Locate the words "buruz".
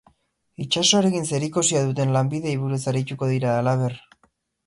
2.63-2.81